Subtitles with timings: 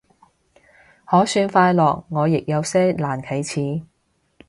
[1.05, 3.83] 可算快樂，我亦有些難啟齒